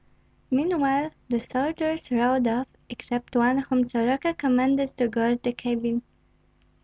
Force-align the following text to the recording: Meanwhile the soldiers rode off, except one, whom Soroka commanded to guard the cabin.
Meanwhile 0.49 1.11
the 1.29 1.39
soldiers 1.39 2.09
rode 2.09 2.47
off, 2.47 2.67
except 2.89 3.35
one, 3.35 3.59
whom 3.59 3.83
Soroka 3.83 4.33
commanded 4.33 4.89
to 4.97 5.07
guard 5.07 5.43
the 5.43 5.53
cabin. 5.53 6.01